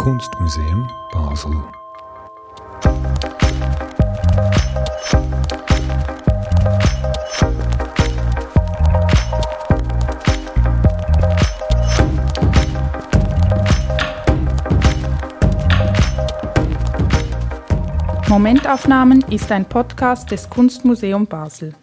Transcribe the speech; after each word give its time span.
Kunstmuseum 0.00 0.90
Basel. 1.12 1.52
Momentaufnahmen 18.26 19.22
ist 19.28 19.52
ein 19.52 19.66
Podcast 19.66 20.30
des 20.30 20.48
Kunstmuseum 20.48 21.26
Basel. 21.26 21.74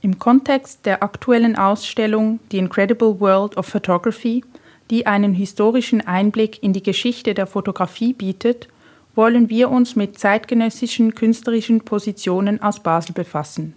Im 0.00 0.18
Kontext 0.18 0.86
der 0.86 1.02
aktuellen 1.02 1.56
Ausstellung 1.56 2.40
The 2.50 2.56
Incredible 2.56 3.20
World 3.20 3.58
of 3.58 3.66
Photography, 3.66 4.42
die 4.90 5.06
einen 5.06 5.34
historischen 5.34 6.06
Einblick 6.06 6.62
in 6.62 6.72
die 6.72 6.82
Geschichte 6.82 7.32
der 7.34 7.46
Fotografie 7.46 8.12
bietet, 8.12 8.68
wollen 9.14 9.48
wir 9.48 9.70
uns 9.70 9.96
mit 9.96 10.18
zeitgenössischen 10.18 11.14
künstlerischen 11.14 11.80
Positionen 11.82 12.62
aus 12.62 12.80
Basel 12.80 13.12
befassen. 13.12 13.74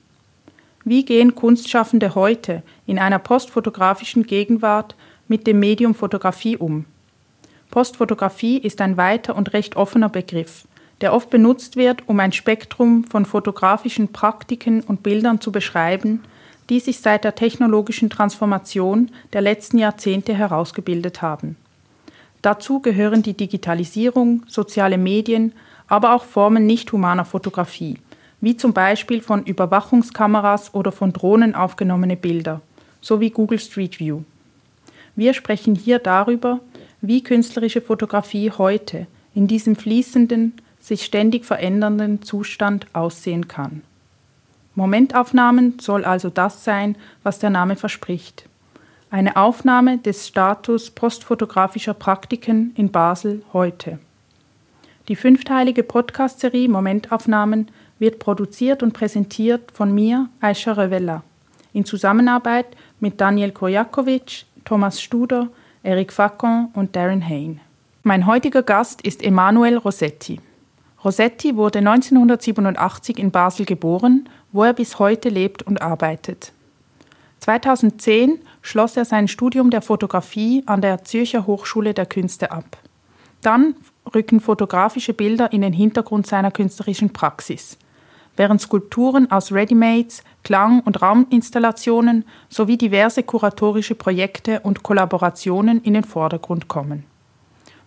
Wie 0.83 1.05
gehen 1.05 1.35
Kunstschaffende 1.35 2.15
heute 2.15 2.61
in 2.85 2.99
einer 2.99 3.19
postfotografischen 3.19 4.23
Gegenwart 4.23 4.95
mit 5.27 5.47
dem 5.47 5.59
Medium 5.59 5.95
Fotografie 5.95 6.57
um? 6.57 6.85
Postfotografie 7.71 8.57
ist 8.57 8.81
ein 8.81 8.97
weiter 8.97 9.35
und 9.35 9.53
recht 9.53 9.75
offener 9.75 10.09
Begriff, 10.09 10.65
der 11.01 11.13
oft 11.13 11.29
benutzt 11.29 11.75
wird, 11.75 12.07
um 12.07 12.19
ein 12.19 12.31
Spektrum 12.31 13.03
von 13.05 13.25
fotografischen 13.25 14.11
Praktiken 14.11 14.81
und 14.81 15.03
Bildern 15.03 15.41
zu 15.41 15.51
beschreiben, 15.51 16.23
die 16.69 16.79
sich 16.79 16.99
seit 16.99 17.23
der 17.23 17.35
technologischen 17.35 18.09
Transformation 18.09 19.11
der 19.33 19.41
letzten 19.41 19.77
Jahrzehnte 19.77 20.33
herausgebildet 20.33 21.21
haben. 21.21 21.57
Dazu 22.41 22.79
gehören 22.79 23.23
die 23.23 23.35
Digitalisierung, 23.35 24.43
soziale 24.47 24.97
Medien, 24.97 25.53
aber 25.87 26.13
auch 26.13 26.23
Formen 26.23 26.65
nicht 26.65 26.91
humaner 26.91 27.25
Fotografie, 27.25 27.97
wie 28.41 28.57
zum 28.57 28.73
Beispiel 28.73 29.21
von 29.21 29.43
Überwachungskameras 29.45 30.73
oder 30.73 30.91
von 30.91 31.13
Drohnen 31.13 31.55
aufgenommene 31.55 32.17
Bilder, 32.17 32.61
sowie 33.01 33.29
Google 33.29 33.59
Street 33.59 33.99
View. 33.99 34.23
Wir 35.15 35.33
sprechen 35.33 35.75
hier 35.75 35.99
darüber, 35.99 36.59
wie 37.01 37.23
künstlerische 37.23 37.81
Fotografie 37.81 38.51
heute 38.51 39.07
in 39.35 39.47
diesem 39.47 39.75
fließenden, 39.75 40.53
sich 40.79 41.05
ständig 41.05 41.45
verändernden 41.45 42.21
Zustand 42.23 42.87
aussehen 42.93 43.47
kann. 43.47 43.83
Momentaufnahmen 44.75 45.77
soll 45.79 46.03
also 46.03 46.29
das 46.29 46.63
sein, 46.63 46.95
was 47.21 47.39
der 47.39 47.49
Name 47.49 47.75
verspricht. 47.75 48.49
Eine 49.11 49.35
Aufnahme 49.35 49.99
des 49.99 50.27
Status 50.27 50.89
postfotografischer 50.89 51.93
Praktiken 51.93 52.73
in 52.75 52.91
Basel 52.91 53.43
heute. 53.53 53.99
Die 55.07 55.15
fünfteilige 55.15 55.83
Podcast-Serie 55.83 56.69
Momentaufnahmen 56.69 57.69
wird 57.99 58.17
produziert 58.17 58.81
und 58.81 58.93
präsentiert 58.93 59.71
von 59.71 59.93
mir, 59.93 60.29
Aisha 60.41 60.71
Revella, 60.71 61.23
in 61.73 61.85
Zusammenarbeit 61.85 62.65
mit 62.99 63.21
Daniel 63.21 63.51
Kojakovic, 63.51 64.45
Thomas 64.65 65.01
Studer, 65.01 65.49
Eric 65.83 66.11
Facon 66.11 66.69
und 66.73 66.95
Darren 66.95 67.27
Hain. 67.27 67.59
Mein 68.01 68.25
heutiger 68.25 68.63
Gast 68.63 69.01
ist 69.01 69.21
Emanuel 69.21 69.77
Rossetti. 69.77 70.39
Rossetti 71.03 71.57
wurde 71.57 71.79
1987 71.79 73.19
in 73.19 73.31
Basel 73.31 73.65
geboren, 73.65 74.29
wo 74.53 74.63
er 74.63 74.73
bis 74.73 74.99
heute 74.99 75.27
lebt 75.27 75.63
und 75.63 75.81
arbeitet. 75.81 76.53
2010 77.39 78.39
schloss 78.61 78.95
er 78.95 79.03
sein 79.03 79.27
Studium 79.27 79.69
der 79.69 79.81
Fotografie 79.81 80.63
an 80.65 80.81
der 80.81 81.03
Zürcher 81.03 81.45
Hochschule 81.45 81.93
der 81.93 82.05
Künste 82.05 82.51
ab. 82.51 82.77
Dann 83.41 83.75
rücken 84.15 84.39
fotografische 84.39 85.13
Bilder 85.13 85.51
in 85.51 85.61
den 85.61 85.73
Hintergrund 85.73 86.25
seiner 86.25 86.51
künstlerischen 86.51 87.11
Praxis, 87.11 87.77
während 88.37 88.61
Skulpturen 88.61 89.29
aus 89.29 89.51
Readymates, 89.51 90.23
Klang- 90.43 90.79
und 90.81 91.01
Rauminstallationen 91.01 92.23
sowie 92.47 92.77
diverse 92.77 93.23
kuratorische 93.23 93.95
Projekte 93.95 94.61
und 94.61 94.83
Kollaborationen 94.83 95.81
in 95.81 95.95
den 95.95 96.05
Vordergrund 96.05 96.69
kommen. 96.69 97.03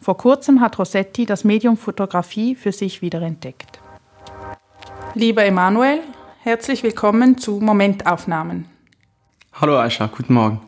Vor 0.01 0.19
kurzem 0.19 0.61
hat 0.61 0.79
Rossetti 0.79 1.25
das 1.25 1.45
Medium 1.45 1.79
Fotografie 1.79 2.55
für 2.55 2.73
sich 2.73 3.01
wiederentdeckt. 3.01 3.81
Lieber 5.15 5.45
Emanuel, 5.45 6.01
herzlich 6.47 6.85
willkommen 6.85 7.39
zu 7.39 7.59
Momentaufnahmen. 7.59 8.67
Hallo 9.53 9.81
Aisha, 9.81 10.07
guten 10.07 10.35
Morgen. 10.35 10.61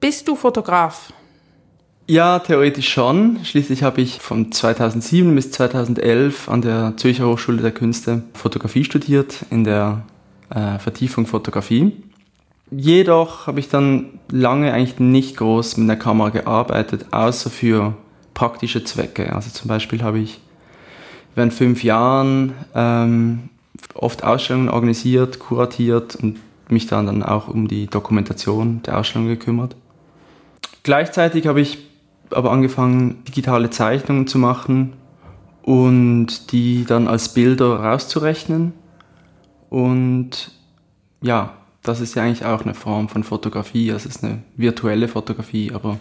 Bist 0.00 0.26
du 0.26 0.34
Fotograf? 0.34 1.12
Ja, 2.08 2.40
theoretisch 2.40 2.88
schon. 2.88 3.38
Schließlich 3.44 3.84
habe 3.84 4.00
ich 4.00 4.18
von 4.18 4.50
2007 4.50 5.32
bis 5.32 5.52
2011 5.52 6.48
an 6.48 6.60
der 6.60 6.94
Zürcher 6.96 7.28
Hochschule 7.28 7.62
der 7.62 7.70
Künste 7.70 8.24
Fotografie 8.34 8.82
studiert, 8.82 9.46
in 9.50 9.62
der 9.62 10.02
äh, 10.50 10.80
Vertiefung 10.80 11.26
Fotografie. 11.26 11.92
Jedoch 12.72 13.46
habe 13.46 13.60
ich 13.60 13.68
dann 13.68 14.18
lange 14.28 14.72
eigentlich 14.72 14.98
nicht 14.98 15.36
groß 15.36 15.76
mit 15.76 15.88
der 15.88 15.98
Kamera 16.00 16.30
gearbeitet, 16.30 17.06
außer 17.12 17.48
für 17.48 17.94
praktische 18.34 18.82
Zwecke. 18.82 19.32
Also 19.32 19.50
zum 19.50 19.68
Beispiel 19.68 20.02
habe 20.02 20.18
ich 20.18 20.40
während 21.36 21.54
fünf 21.54 21.84
Jahren 21.84 22.54
ähm, 22.74 23.50
oft 23.94 24.24
Ausstellungen 24.24 24.68
organisiert, 24.68 25.38
kuratiert 25.38 26.16
und 26.16 26.38
mich 26.68 26.86
dann, 26.86 27.06
dann 27.06 27.22
auch 27.22 27.48
um 27.48 27.68
die 27.68 27.86
Dokumentation 27.86 28.82
der 28.82 28.98
Ausstellung 28.98 29.28
gekümmert. 29.28 29.76
Gleichzeitig 30.82 31.46
habe 31.46 31.60
ich 31.60 31.78
aber 32.30 32.50
angefangen, 32.50 33.22
digitale 33.24 33.70
Zeichnungen 33.70 34.26
zu 34.26 34.38
machen 34.38 34.94
und 35.62 36.52
die 36.52 36.84
dann 36.84 37.08
als 37.08 37.32
Bilder 37.32 37.76
rauszurechnen. 37.80 38.72
Und 39.70 40.50
ja, 41.22 41.54
das 41.82 42.00
ist 42.00 42.14
ja 42.14 42.22
eigentlich 42.22 42.44
auch 42.44 42.62
eine 42.62 42.74
Form 42.74 43.08
von 43.08 43.24
Fotografie. 43.24 43.92
Also 43.92 44.08
es 44.08 44.16
ist 44.16 44.24
eine 44.24 44.42
virtuelle 44.56 45.08
Fotografie, 45.08 45.72
aber 45.72 46.00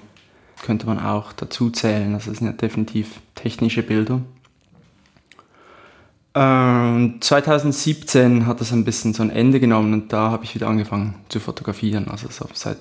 könnte 0.64 0.86
man 0.86 1.00
auch 1.00 1.34
dazu 1.34 1.70
zählen. 1.70 2.14
Das 2.14 2.26
sind 2.26 2.42
ja 2.42 2.52
definitiv 2.52 3.22
technische 3.36 3.84
Bilder. 3.84 4.22
Ähm, 6.36 7.18
2017 7.22 8.48
hat 8.48 8.60
das 8.60 8.72
ein 8.72 8.86
bisschen 8.86 9.14
so 9.14 9.22
ein 9.22 9.30
Ende 9.30 9.60
genommen 9.60 9.94
und 9.94 10.14
da 10.14 10.32
habe 10.32 10.46
ich 10.46 10.56
wieder 10.56 10.68
angefangen 10.68 11.16
zu 11.30 11.40
fotografieren, 11.40 12.08
also 12.08 12.28
so 12.30 12.48
seit 12.54 12.78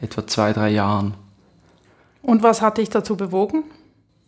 etwa 0.00 0.26
zwei, 0.26 0.52
drei 0.52 0.70
Jahren. 0.70 1.14
Und 2.22 2.42
was 2.42 2.60
hat 2.60 2.78
dich 2.78 2.90
dazu 2.90 3.16
bewogen? 3.16 3.64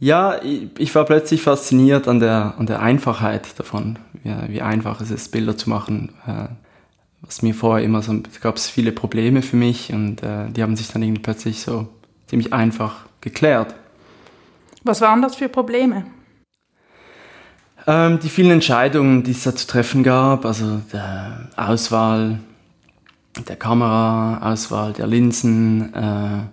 Ja, 0.01 0.41
ich, 0.43 0.95
war 0.95 1.05
plötzlich 1.05 1.43
fasziniert 1.43 2.09
an 2.09 2.21
der, 2.21 2.55
an 2.59 2.67
der 2.67 2.81
Einfachheit 2.81 3.59
davon, 3.59 3.99
wie, 4.13 4.35
wie 4.49 4.63
einfach 4.63 5.01
es 5.01 5.11
ist, 5.11 5.31
Bilder 5.31 5.57
zu 5.57 5.71
machen. 5.71 6.13
Äh, 6.27 6.49
was 7.23 7.43
mir 7.43 7.55
vorher 7.55 7.85
immer 7.85 8.03
so, 8.03 8.21
gab 8.43 8.57
es 8.57 8.69
viele 8.69 8.93
Probleme 8.93 9.43
für 9.43 9.57
mich 9.57 9.93
und 9.93 10.23
äh, 10.23 10.51
die 10.51 10.63
haben 10.63 10.77
sich 10.77 10.89
dann 10.89 11.03
irgendwie 11.03 11.23
plötzlich 11.23 11.63
so 11.63 11.89
ziemlich 12.27 12.53
einfach 12.53 13.07
geklärt. 13.21 13.75
Was 14.83 15.01
waren 15.01 15.23
das 15.23 15.37
für 15.37 15.49
Probleme? 15.49 16.05
Ähm, 17.87 18.19
die 18.19 18.29
vielen 18.29 18.51
Entscheidungen, 18.51 19.23
die 19.25 19.33
es 19.33 19.43
da 19.43 19.55
zu 19.55 19.67
treffen 19.67 20.03
gab, 20.03 20.47
also 20.47 20.81
der 20.93 21.49
Auswahl 21.57 22.39
der 23.49 23.57
Kamera, 23.57 24.53
Auswahl 24.53 24.93
der 24.93 25.07
Linsen, 25.07 25.93
äh, 25.93 26.45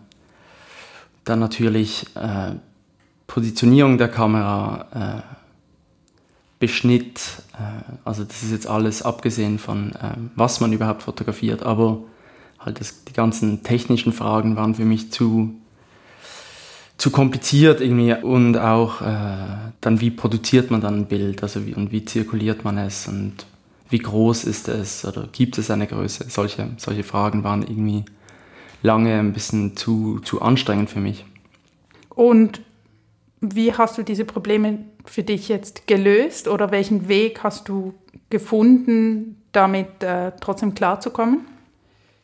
dann 1.24 1.40
natürlich 1.40 2.06
äh, 2.16 2.56
Positionierung 3.28 3.98
der 3.98 4.10
Kamera, 4.10 4.88
äh, 4.94 5.22
Beschnitt, 6.60 7.22
äh, 7.54 7.98
also 8.04 8.24
das 8.24 8.44
ist 8.44 8.52
jetzt 8.52 8.68
alles 8.68 9.02
abgesehen 9.02 9.58
von, 9.58 9.94
äh, 9.94 10.16
was 10.36 10.60
man 10.60 10.74
überhaupt 10.74 11.04
fotografiert, 11.04 11.64
aber 11.64 12.00
halt 12.60 12.80
das, 12.80 13.04
die 13.06 13.14
ganzen 13.14 13.64
technischen 13.64 14.12
Fragen 14.12 14.56
waren 14.56 14.76
für 14.76 14.86
mich 14.86 15.12
zu 15.12 15.56
zu 17.02 17.10
kompliziert 17.10 17.82
irgendwie 17.82 18.14
und 18.14 18.56
auch 18.58 19.02
äh, 19.02 19.36
dann 19.82 20.02
wie 20.02 20.12
produziert 20.12 20.70
man 20.70 20.82
dann 20.82 21.00
ein 21.00 21.06
Bild, 21.08 21.42
also 21.42 21.66
wie, 21.66 21.74
und 21.74 21.92
wie 21.92 22.06
zirkuliert 22.06 22.64
man 22.64 22.78
es 22.78 23.08
und 23.08 23.48
wie 23.90 23.98
groß 23.98 24.44
ist 24.44 24.68
es 24.68 25.04
oder 25.04 25.28
gibt 25.32 25.58
es 25.58 25.72
eine 25.72 25.88
Größe? 25.88 26.26
Solche, 26.30 26.70
solche 26.78 27.02
Fragen 27.02 27.44
waren 27.44 27.64
irgendwie 27.64 28.06
lange 28.84 29.18
ein 29.18 29.34
bisschen 29.34 29.76
zu, 29.76 30.20
zu 30.20 30.44
anstrengend 30.44 30.92
für 30.92 31.00
mich. 31.00 31.26
Und 32.10 32.62
wie 33.40 33.74
hast 33.74 33.98
du 33.98 34.04
diese 34.04 34.24
Probleme 34.24 34.86
für 35.04 35.24
dich 35.24 35.50
jetzt 35.50 35.88
gelöst 35.88 36.48
oder 36.48 36.70
welchen 36.70 37.08
Weg 37.08 37.42
hast 37.42 37.68
du 37.68 37.96
gefunden, 38.30 39.42
damit 39.54 40.04
äh, 40.04 40.34
trotzdem 40.40 40.76
klarzukommen? 40.76 41.48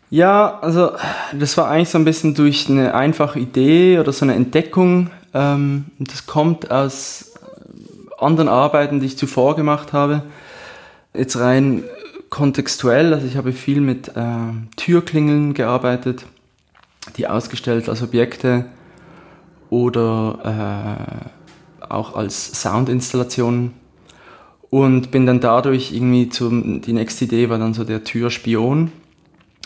Ja, 0.09 0.59
also 0.59 0.91
das 1.37 1.57
war 1.57 1.69
eigentlich 1.69 1.89
so 1.89 1.97
ein 1.97 2.05
bisschen 2.05 2.33
durch 2.33 2.69
eine 2.69 2.93
einfache 2.93 3.39
Idee 3.39 3.99
oder 3.99 4.13
so 4.13 4.23
eine 4.23 4.35
Entdeckung. 4.35 5.09
Ähm, 5.33 5.85
das 5.99 6.25
kommt 6.25 6.71
aus 6.71 7.33
anderen 8.17 8.47
Arbeiten, 8.47 9.01
die 9.01 9.07
ich 9.07 9.17
zuvor 9.17 9.57
gemacht 9.57 9.91
habe. 9.91 10.23
Jetzt 11.13 11.37
rein 11.37 11.83
kontextuell, 12.29 13.13
also 13.13 13.27
ich 13.27 13.35
habe 13.35 13.51
viel 13.51 13.81
mit 13.81 14.09
äh, 14.09 14.37
Türklingeln 14.77 15.53
gearbeitet, 15.53 16.25
die 17.17 17.27
ausgestellt 17.27 17.87
als 17.89 18.01
Objekte 18.01 18.65
oder 19.69 21.31
auch 21.89 22.15
als 22.15 22.61
Soundinstallation 22.61 23.73
und 24.69 25.11
bin 25.11 25.25
dann 25.25 25.41
dadurch 25.41 25.91
irgendwie 25.91 26.29
zum, 26.29 26.81
die 26.81 26.93
nächste 26.93 27.25
Idee 27.25 27.49
war 27.49 27.57
dann 27.57 27.73
so 27.73 27.83
der 27.83 28.05
Türspion 28.05 28.91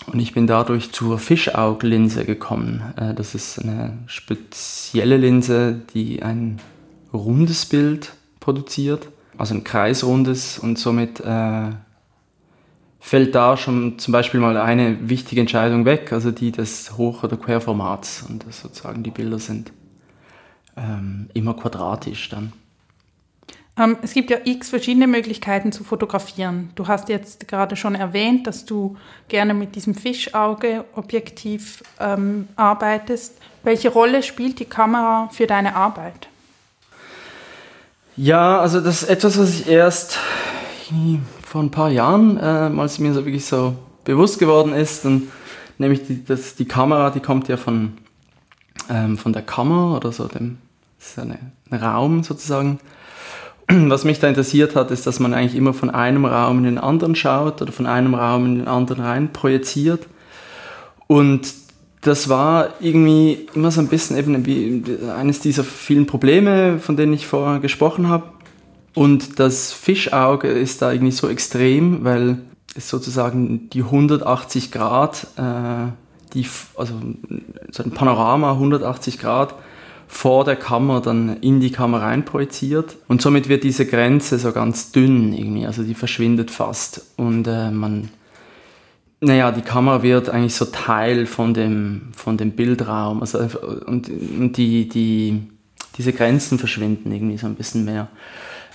und 0.07 0.19
ich 0.19 0.33
bin 0.33 0.47
dadurch 0.47 0.91
zur 0.91 1.19
Fischauglinse 1.19 2.25
gekommen. 2.25 2.93
Äh, 2.97 3.13
das 3.13 3.35
ist 3.35 3.59
eine 3.59 3.97
spezielle 4.07 5.17
Linse, 5.17 5.81
die 5.93 6.23
ein 6.23 6.59
rundes 7.13 7.65
Bild 7.65 8.13
produziert, 8.39 9.09
also 9.37 9.53
ein 9.53 9.63
kreisrundes 9.63 10.59
und 10.59 10.79
somit 10.79 11.19
äh, 11.19 11.69
fällt 12.99 13.35
da 13.35 13.57
schon 13.57 13.99
zum 13.99 14.11
Beispiel 14.11 14.39
mal 14.39 14.57
eine 14.57 15.09
wichtige 15.09 15.41
Entscheidung 15.41 15.85
weg, 15.85 16.13
also 16.13 16.31
die 16.31 16.51
des 16.51 16.97
Hoch- 16.97 17.23
oder 17.23 17.37
Querformats 17.37 18.23
und 18.27 18.45
sozusagen 18.51 19.03
die 19.03 19.11
Bilder 19.11 19.39
sind 19.39 19.71
ähm, 20.77 21.29
immer 21.33 21.55
quadratisch 21.55 22.29
dann. 22.29 22.53
Ähm, 23.81 23.97
es 24.03 24.13
gibt 24.13 24.29
ja 24.29 24.37
x 24.43 24.69
verschiedene 24.69 25.07
Möglichkeiten 25.07 25.71
zu 25.71 25.83
fotografieren. 25.83 26.69
Du 26.75 26.87
hast 26.87 27.09
jetzt 27.09 27.47
gerade 27.47 27.75
schon 27.75 27.95
erwähnt, 27.95 28.45
dass 28.45 28.65
du 28.65 28.95
gerne 29.27 29.53
mit 29.53 29.75
diesem 29.75 29.95
Fischauge-Objektiv 29.95 31.83
ähm, 31.99 32.47
arbeitest. 32.55 33.33
Welche 33.63 33.89
Rolle 33.89 34.21
spielt 34.21 34.59
die 34.59 34.65
Kamera 34.65 35.29
für 35.31 35.47
deine 35.47 35.75
Arbeit? 35.75 36.27
Ja, 38.15 38.59
also 38.59 38.81
das 38.81 39.03
ist 39.03 39.09
etwas, 39.09 39.39
was 39.39 39.49
ich 39.49 39.67
erst 39.67 40.19
vor 41.43 41.63
ein 41.63 41.71
paar 41.71 41.89
Jahren, 41.89 42.37
äh, 42.37 42.41
als 42.41 42.99
mir 42.99 43.13
so 43.13 43.25
wirklich 43.25 43.45
so 43.45 43.73
bewusst 44.03 44.37
geworden 44.37 44.73
ist, 44.73 45.05
dann 45.05 45.29
nämlich 45.77 46.05
die, 46.05 46.23
das, 46.23 46.55
die 46.55 46.65
Kamera, 46.65 47.09
die 47.09 47.19
kommt 47.19 47.47
ja 47.47 47.57
von, 47.57 47.97
ähm, 48.89 49.17
von 49.17 49.33
der 49.33 49.41
Kammer 49.41 49.95
oder 49.95 50.11
so, 50.11 50.27
dem, 50.27 50.57
das 50.99 51.11
ist 51.11 51.19
eine, 51.19 51.39
ein 51.69 51.79
Raum 51.79 52.23
sozusagen. 52.23 52.79
Was 53.89 54.03
mich 54.03 54.19
da 54.19 54.27
interessiert 54.27 54.75
hat, 54.75 54.91
ist, 54.91 55.07
dass 55.07 55.19
man 55.19 55.33
eigentlich 55.33 55.55
immer 55.55 55.73
von 55.73 55.89
einem 55.89 56.25
Raum 56.25 56.59
in 56.59 56.63
den 56.65 56.77
anderen 56.77 57.15
schaut 57.15 57.61
oder 57.61 57.71
von 57.71 57.85
einem 57.85 58.15
Raum 58.15 58.45
in 58.45 58.55
den 58.55 58.67
anderen 58.67 59.01
rein 59.01 59.33
projiziert. 59.33 60.07
Und 61.07 61.53
das 62.01 62.29
war 62.29 62.69
irgendwie 62.79 63.47
immer 63.53 63.71
so 63.71 63.79
ein 63.79 63.87
bisschen 63.87 64.17
eben 64.17 64.45
wie 64.45 64.83
eines 65.15 65.39
dieser 65.39 65.63
vielen 65.63 66.05
Probleme, 66.05 66.79
von 66.79 66.97
denen 66.97 67.13
ich 67.13 67.27
vorher 67.27 67.59
gesprochen 67.59 68.07
habe. 68.07 68.25
Und 68.93 69.39
das 69.39 69.71
Fischauge 69.71 70.47
ist 70.47 70.81
da 70.81 70.91
irgendwie 70.91 71.11
so 71.11 71.29
extrem, 71.29 72.03
weil 72.03 72.39
es 72.75 72.89
sozusagen 72.89 73.69
die 73.69 73.83
180 73.83 74.71
Grad, 74.71 75.27
äh, 75.37 75.91
die, 76.33 76.45
also 76.75 76.93
so 77.71 77.83
ein 77.83 77.91
Panorama 77.91 78.53
180 78.53 79.19
Grad 79.19 79.55
vor 80.11 80.43
der 80.43 80.57
Kammer 80.57 80.99
dann 80.99 81.37
in 81.37 81.61
die 81.61 81.71
Kammer 81.71 82.01
rein 82.01 82.25
projiziert. 82.25 82.97
Und 83.07 83.21
somit 83.21 83.47
wird 83.47 83.63
diese 83.63 83.85
Grenze 83.85 84.37
so 84.39 84.51
ganz 84.51 84.91
dünn 84.91 85.31
irgendwie, 85.31 85.65
also 85.65 85.83
die 85.83 85.93
verschwindet 85.93 86.51
fast. 86.51 87.13
Und 87.15 87.47
äh, 87.47 87.71
man, 87.71 88.09
naja, 89.21 89.53
die 89.53 89.61
Kamera 89.61 90.03
wird 90.03 90.29
eigentlich 90.29 90.53
so 90.53 90.65
Teil 90.65 91.25
von 91.25 91.53
dem, 91.53 92.09
von 92.13 92.35
dem 92.35 92.51
Bildraum. 92.51 93.21
Also, 93.21 93.39
und, 93.39 94.09
und 94.09 94.57
die, 94.57 94.89
die, 94.89 95.43
diese 95.97 96.11
Grenzen 96.11 96.59
verschwinden 96.59 97.09
irgendwie 97.09 97.37
so 97.37 97.47
ein 97.47 97.55
bisschen 97.55 97.85
mehr. 97.85 98.09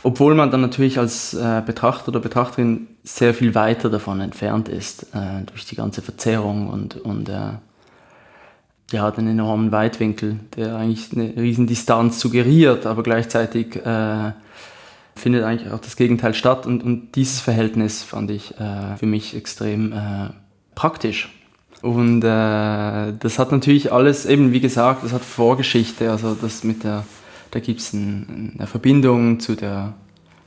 Obwohl 0.02 0.34
man 0.34 0.50
dann 0.50 0.62
natürlich 0.62 0.98
als 0.98 1.34
äh, 1.34 1.62
Betrachter 1.64 2.08
oder 2.08 2.20
Betrachterin 2.20 2.88
sehr 3.04 3.34
viel 3.34 3.54
weiter 3.54 3.90
davon 3.90 4.20
entfernt 4.20 4.70
ist, 4.70 5.14
äh, 5.14 5.44
durch 5.44 5.66
die 5.66 5.76
ganze 5.76 6.00
Verzerrung 6.00 6.70
und, 6.70 6.96
und 6.96 7.28
äh, 7.28 7.58
ja, 8.92 9.02
hat 9.02 9.18
einen 9.18 9.28
enormen 9.28 9.72
Weitwinkel, 9.72 10.38
der 10.56 10.76
eigentlich 10.76 11.08
eine 11.12 11.36
riesen 11.36 11.66
Distanz 11.66 12.20
suggeriert, 12.20 12.86
aber 12.86 13.02
gleichzeitig 13.02 13.76
äh, 13.84 14.32
findet 15.16 15.44
eigentlich 15.44 15.72
auch 15.72 15.80
das 15.80 15.96
Gegenteil 15.96 16.34
statt. 16.34 16.66
Und, 16.66 16.82
und 16.84 17.14
dieses 17.16 17.40
Verhältnis 17.40 18.02
fand 18.02 18.30
ich 18.30 18.58
äh, 18.60 18.96
für 18.96 19.06
mich 19.06 19.34
extrem 19.34 19.92
äh, 19.92 20.30
praktisch. 20.74 21.32
Und 21.82 22.22
äh, 22.22 23.12
das 23.18 23.38
hat 23.38 23.52
natürlich 23.52 23.92
alles, 23.92 24.24
eben 24.26 24.52
wie 24.52 24.60
gesagt, 24.60 25.04
das 25.04 25.12
hat 25.12 25.22
Vorgeschichte, 25.22 26.10
also 26.10 26.34
das 26.34 26.64
mit 26.64 26.84
der, 26.84 27.04
da 27.50 27.60
gibt 27.60 27.80
es 27.80 27.92
ein, 27.92 28.54
eine 28.56 28.66
Verbindung 28.66 29.40
zu 29.40 29.54
der 29.54 29.94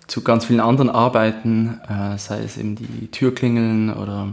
zu 0.08 0.24
ganz 0.24 0.46
vielen 0.46 0.60
anderen 0.60 0.90
Arbeiten, 0.90 1.80
äh, 1.88 2.18
sei 2.18 2.40
es 2.40 2.58
eben 2.58 2.76
die 2.76 3.08
Türklingeln 3.12 3.94
oder 3.94 4.30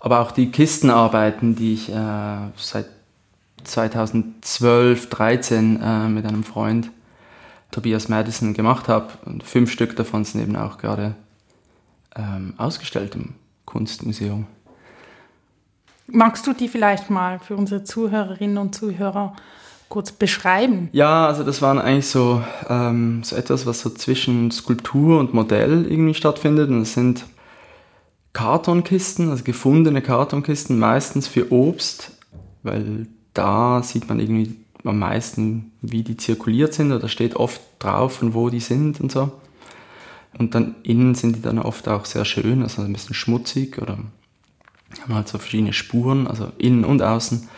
aber 0.00 0.20
auch 0.20 0.32
die 0.32 0.50
Kistenarbeiten, 0.50 1.56
die 1.56 1.72
ich 1.72 1.90
äh, 1.90 2.36
seit 2.56 2.86
2012, 3.64 5.08
13 5.08 5.80
äh, 5.82 6.08
mit 6.08 6.26
einem 6.26 6.44
Freund, 6.44 6.90
Tobias 7.70 8.08
Madison, 8.08 8.54
gemacht 8.54 8.88
habe. 8.88 9.08
Und 9.24 9.42
fünf 9.42 9.70
Stück 9.70 9.96
davon 9.96 10.24
sind 10.24 10.40
eben 10.42 10.56
auch 10.56 10.78
gerade 10.78 11.14
ähm, 12.16 12.54
ausgestellt 12.56 13.14
im 13.14 13.34
Kunstmuseum. 13.64 14.46
Magst 16.06 16.46
du 16.46 16.52
die 16.52 16.68
vielleicht 16.68 17.10
mal 17.10 17.38
für 17.38 17.56
unsere 17.56 17.82
Zuhörerinnen 17.82 18.58
und 18.58 18.74
Zuhörer 18.74 19.34
kurz 19.88 20.12
beschreiben? 20.12 20.88
Ja, 20.92 21.26
also 21.26 21.44
das 21.44 21.62
waren 21.62 21.78
eigentlich 21.78 22.08
so, 22.08 22.42
ähm, 22.68 23.22
so 23.24 23.36
etwas, 23.36 23.64
was 23.64 23.80
so 23.80 23.90
zwischen 23.90 24.50
Skulptur 24.50 25.18
und 25.18 25.34
Modell 25.34 25.86
irgendwie 25.90 26.14
stattfindet. 26.14 26.68
Und 26.68 26.82
es 26.82 26.94
sind 26.94 27.24
Kartonkisten, 28.34 29.30
also 29.30 29.44
gefundene 29.44 30.02
Kartonkisten, 30.02 30.78
meistens 30.78 31.26
für 31.26 31.52
Obst, 31.52 32.10
weil 32.62 33.06
da 33.34 33.82
sieht 33.82 34.08
man 34.08 34.20
irgendwie 34.20 34.56
am 34.84 34.98
meisten, 34.98 35.72
wie 35.82 36.02
die 36.02 36.16
zirkuliert 36.16 36.74
sind, 36.74 36.92
oder 36.92 37.08
steht 37.08 37.36
oft 37.36 37.60
drauf, 37.78 38.16
von 38.16 38.34
wo 38.34 38.50
die 38.50 38.60
sind 38.60 39.00
und 39.00 39.10
so. 39.10 39.32
Und 40.38 40.54
dann 40.54 40.74
innen 40.82 41.14
sind 41.14 41.36
die 41.36 41.42
dann 41.42 41.58
oft 41.58 41.88
auch 41.88 42.04
sehr 42.04 42.24
schön, 42.24 42.62
also 42.62 42.82
ein 42.82 42.92
bisschen 42.92 43.14
schmutzig 43.14 43.80
oder 43.80 43.98
haben 45.02 45.14
halt 45.14 45.28
so 45.28 45.38
verschiedene 45.38 45.72
Spuren, 45.72 46.26
also 46.26 46.52
innen 46.58 46.84
und 46.84 47.02
außen. 47.02 47.48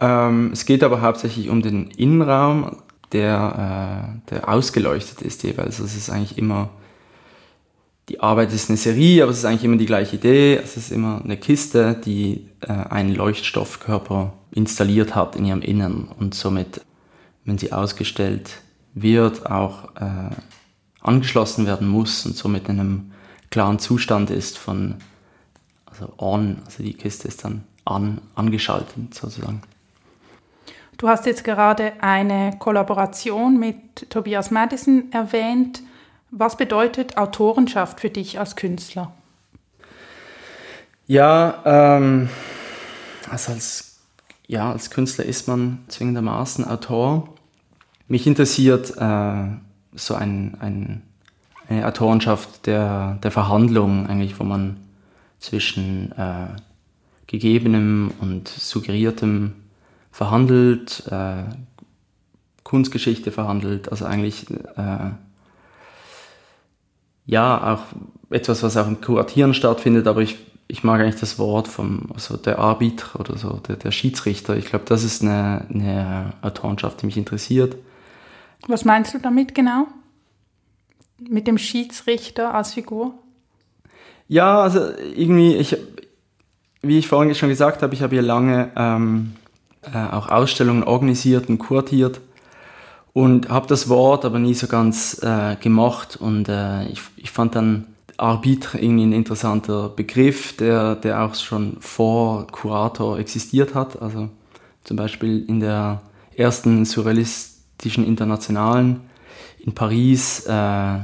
Ähm, 0.00 0.50
es 0.52 0.66
geht 0.66 0.82
aber 0.82 1.00
hauptsächlich 1.00 1.48
um 1.48 1.62
den 1.62 1.90
Innenraum, 1.90 2.76
der, 3.12 4.18
äh, 4.28 4.30
der 4.30 4.48
ausgeleuchtet 4.48 5.22
ist 5.22 5.42
jeweils. 5.42 5.80
Also 5.80 5.84
es 5.84 5.96
ist 5.96 6.10
eigentlich 6.10 6.38
immer 6.38 6.70
die 8.08 8.20
Arbeit 8.20 8.52
ist 8.52 8.68
eine 8.68 8.76
Serie, 8.76 9.22
aber 9.22 9.32
es 9.32 9.38
ist 9.38 9.44
eigentlich 9.44 9.64
immer 9.64 9.76
die 9.76 9.86
gleiche 9.86 10.16
Idee. 10.16 10.56
Es 10.56 10.76
ist 10.76 10.92
immer 10.92 11.20
eine 11.24 11.36
Kiste, 11.36 11.94
die 12.04 12.48
äh, 12.60 12.72
einen 12.72 13.14
Leuchtstoffkörper 13.14 14.32
installiert 14.52 15.14
hat 15.14 15.36
in 15.36 15.44
ihrem 15.44 15.62
Innern 15.62 16.08
und 16.18 16.34
somit, 16.34 16.82
wenn 17.44 17.58
sie 17.58 17.72
ausgestellt 17.72 18.62
wird, 18.94 19.50
auch 19.50 19.96
äh, 19.96 20.30
angeschlossen 21.00 21.66
werden 21.66 21.88
muss 21.88 22.24
und 22.26 22.36
somit 22.36 22.68
in 22.68 22.80
einem 22.80 23.12
klaren 23.50 23.78
Zustand 23.78 24.30
ist 24.30 24.56
von 24.56 24.96
also 25.86 26.12
on, 26.18 26.58
also 26.64 26.82
die 26.82 26.94
Kiste 26.94 27.28
ist 27.28 27.44
dann 27.44 27.64
an, 27.84 28.20
angeschaltet 28.34 29.14
sozusagen. 29.14 29.62
Du 30.98 31.08
hast 31.08 31.26
jetzt 31.26 31.44
gerade 31.44 31.92
eine 32.00 32.56
Kollaboration 32.58 33.58
mit 33.58 34.08
Tobias 34.10 34.50
Madison 34.50 35.12
erwähnt. 35.12 35.82
Was 36.38 36.58
bedeutet 36.58 37.16
Autorenschaft 37.16 37.98
für 37.98 38.10
dich 38.10 38.38
als 38.38 38.56
Künstler? 38.56 39.10
Ja, 41.06 41.62
ähm, 41.64 42.28
also 43.30 43.52
als, 43.52 44.00
ja, 44.46 44.70
als 44.70 44.90
Künstler 44.90 45.24
ist 45.24 45.48
man 45.48 45.78
zwingendermaßen 45.88 46.66
Autor. 46.66 47.26
Mich 48.06 48.26
interessiert 48.26 48.90
äh, 48.98 49.46
so 49.94 50.14
ein, 50.14 50.58
ein, 50.60 51.02
eine 51.70 51.86
Autorenschaft 51.86 52.66
der, 52.66 53.14
der 53.22 53.30
Verhandlung, 53.30 54.06
eigentlich, 54.06 54.38
wo 54.38 54.44
man 54.44 54.76
zwischen 55.38 56.12
äh, 56.18 56.48
Gegebenem 57.28 58.12
und 58.20 58.48
Suggeriertem 58.48 59.54
verhandelt, 60.12 61.02
äh, 61.10 61.44
Kunstgeschichte 62.62 63.32
verhandelt, 63.32 63.90
also 63.90 64.04
eigentlich 64.04 64.50
äh, 64.50 65.12
ja, 67.26 67.74
auch 67.74 67.82
etwas, 68.30 68.62
was 68.62 68.76
auch 68.76 68.86
im 68.86 69.00
Kuratieren 69.00 69.52
stattfindet, 69.52 70.06
aber 70.06 70.22
ich, 70.22 70.38
ich 70.68 70.84
mag 70.84 71.00
eigentlich 71.00 71.20
das 71.20 71.38
Wort 71.38 71.68
vom, 71.68 72.10
also 72.14 72.36
der 72.36 72.58
Arbiter 72.58 73.20
oder 73.20 73.36
so, 73.36 73.60
der, 73.68 73.76
der 73.76 73.90
Schiedsrichter. 73.90 74.56
Ich 74.56 74.66
glaube, 74.66 74.84
das 74.86 75.04
ist 75.04 75.22
eine, 75.22 75.66
eine 75.72 76.32
Autorenschaft, 76.42 77.02
die 77.02 77.06
mich 77.06 77.16
interessiert. 77.16 77.76
Was 78.68 78.84
meinst 78.84 79.14
du 79.14 79.18
damit 79.18 79.54
genau? 79.54 79.86
Mit 81.18 81.46
dem 81.46 81.58
Schiedsrichter 81.58 82.54
als 82.54 82.74
Figur? 82.74 83.14
Ja, 84.28 84.60
also 84.60 84.80
irgendwie, 85.14 85.54
ich, 85.56 85.76
wie 86.82 86.98
ich 86.98 87.08
vorhin 87.08 87.34
schon 87.34 87.48
gesagt 87.48 87.82
habe, 87.82 87.94
ich 87.94 88.02
habe 88.02 88.14
hier 88.14 88.22
lange 88.22 88.70
ähm, 88.76 89.34
äh, 89.82 89.96
auch 89.96 90.28
Ausstellungen 90.28 90.82
organisiert 90.82 91.48
und 91.48 91.58
kuratiert 91.58 92.20
und 93.16 93.48
habe 93.48 93.66
das 93.66 93.88
Wort 93.88 94.26
aber 94.26 94.38
nie 94.38 94.52
so 94.52 94.66
ganz 94.66 95.22
äh, 95.22 95.56
gemacht 95.56 96.18
und 96.20 96.50
äh, 96.50 96.86
ich, 96.88 97.00
ich 97.16 97.30
fand 97.30 97.54
dann 97.54 97.86
Arbiter 98.18 98.78
irgendwie 98.78 99.06
ein 99.06 99.14
interessanter 99.14 99.88
Begriff, 99.88 100.54
der, 100.58 100.96
der 100.96 101.22
auch 101.22 101.34
schon 101.34 101.78
vor 101.80 102.46
Kurator 102.48 103.18
existiert 103.18 103.74
hat. 103.74 104.02
Also 104.02 104.28
zum 104.84 104.98
Beispiel 104.98 105.46
in 105.48 105.60
der 105.60 106.02
ersten 106.36 106.84
surrealistischen 106.84 108.04
Internationalen 108.04 109.00
in 109.60 109.72
Paris, 109.72 110.44
äh, 110.44 110.98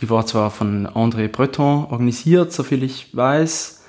die 0.00 0.10
war 0.10 0.26
zwar 0.26 0.50
von 0.50 0.88
André 0.88 1.28
Breton 1.28 1.86
organisiert, 1.88 2.52
soviel 2.52 2.82
ich 2.82 3.16
weiß, 3.16 3.84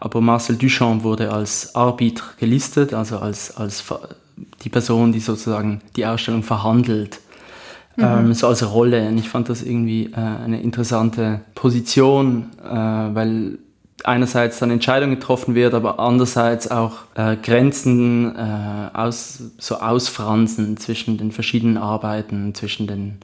aber 0.00 0.20
Marcel 0.20 0.56
Duchamp 0.56 1.04
wurde 1.04 1.32
als 1.32 1.76
Arbiter 1.76 2.24
gelistet, 2.40 2.92
also 2.92 3.18
als, 3.18 3.56
als 3.56 3.84
die 4.62 4.68
Person, 4.68 5.12
die 5.12 5.20
sozusagen 5.20 5.80
die 5.96 6.06
Ausstellung 6.06 6.42
verhandelt, 6.42 7.20
mhm. 7.96 8.04
ähm, 8.04 8.34
so 8.34 8.48
als 8.48 8.68
Rolle. 8.68 9.08
Und 9.08 9.18
ich 9.18 9.28
fand 9.28 9.48
das 9.48 9.62
irgendwie 9.62 10.12
äh, 10.12 10.16
eine 10.16 10.60
interessante 10.60 11.40
Position, 11.54 12.50
äh, 12.62 12.68
weil 12.68 13.58
einerseits 14.02 14.58
dann 14.58 14.70
Entscheidungen 14.70 15.14
getroffen 15.14 15.54
wird, 15.54 15.72
aber 15.72 15.98
andererseits 15.98 16.70
auch 16.70 16.98
äh, 17.14 17.36
Grenzen 17.36 18.34
äh, 18.36 18.90
aus, 18.92 19.42
so 19.58 19.76
ausfransen 19.76 20.76
zwischen 20.76 21.16
den 21.16 21.32
verschiedenen 21.32 21.78
Arbeiten, 21.78 22.54
zwischen 22.54 22.86
den 22.86 23.18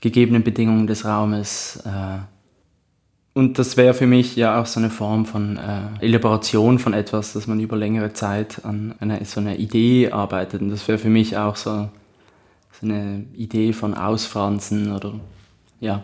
gegebenen 0.00 0.42
Bedingungen 0.42 0.86
des 0.86 1.04
Raumes. 1.04 1.82
Und 3.32 3.58
das 3.58 3.76
wäre 3.76 3.94
für 3.94 4.06
mich 4.06 4.34
ja 4.34 4.60
auch 4.60 4.66
so 4.66 4.80
eine 4.80 4.90
Form 4.90 5.24
von 5.24 5.56
äh, 5.56 6.04
Elaboration 6.04 6.78
von 6.78 6.94
etwas, 6.94 7.32
dass 7.32 7.46
man 7.46 7.60
über 7.60 7.76
längere 7.76 8.12
Zeit 8.12 8.64
an 8.64 8.94
einer, 8.98 9.24
so 9.24 9.40
einer 9.40 9.56
Idee 9.56 10.10
arbeitet. 10.10 10.62
Und 10.62 10.70
das 10.70 10.88
wäre 10.88 10.98
für 10.98 11.10
mich 11.10 11.36
auch 11.36 11.54
so, 11.54 11.88
so 12.80 12.86
eine 12.86 13.24
Idee 13.34 13.72
von 13.72 13.94
Ausfransen 13.94 14.92
oder 14.92 15.14
ja. 15.78 16.02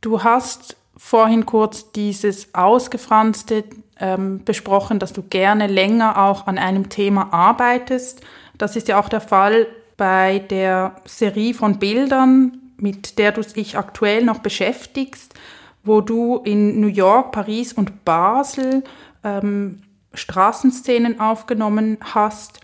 Du 0.00 0.22
hast 0.22 0.76
vorhin 0.96 1.44
kurz 1.44 1.92
dieses 1.92 2.54
Ausgefranste 2.54 3.64
ähm, 4.00 4.42
besprochen, 4.44 4.98
dass 4.98 5.12
du 5.12 5.22
gerne 5.22 5.66
länger 5.66 6.18
auch 6.18 6.46
an 6.46 6.56
einem 6.56 6.88
Thema 6.88 7.32
arbeitest. 7.34 8.22
Das 8.56 8.76
ist 8.76 8.88
ja 8.88 8.98
auch 8.98 9.10
der 9.10 9.20
Fall 9.20 9.66
bei 9.98 10.38
der 10.38 10.96
Serie 11.04 11.52
von 11.52 11.78
Bildern, 11.78 12.65
mit 12.78 13.18
der 13.18 13.32
du 13.32 13.42
dich 13.42 13.76
aktuell 13.76 14.24
noch 14.24 14.38
beschäftigst, 14.38 15.34
wo 15.82 16.00
du 16.00 16.38
in 16.44 16.80
New 16.80 16.88
York, 16.88 17.32
Paris 17.32 17.72
und 17.72 18.04
Basel 18.04 18.84
ähm, 19.24 19.82
Straßenszenen 20.14 21.20
aufgenommen 21.20 21.98
hast. 22.00 22.60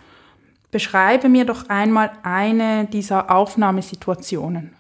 Beschreibe 0.71 1.29
mir 1.29 1.45
doch 1.45 1.69
einmal 1.69 2.13
eine 2.23 2.87
dieser 2.87 3.31
Aufnahmesituationen. 3.31 4.73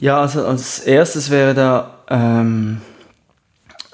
Ja, 0.00 0.20
also 0.20 0.46
als 0.46 0.78
erstes 0.80 1.30
wäre 1.30 1.54
da 1.54 1.98
ähm, 2.08 2.80